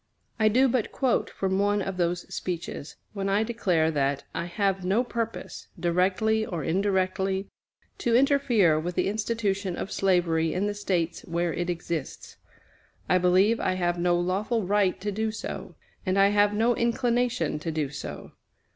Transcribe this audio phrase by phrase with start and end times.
[0.39, 4.83] I do but quote from one of those speeches, when I declare that "I have
[4.83, 7.51] no purpose, directly or indirectly,
[7.99, 12.37] to interfere with the institution of slavery in the States where it exists."
[13.07, 17.59] I believe I have no lawful right to do so; and I have no inclination
[17.59, 18.31] to do so.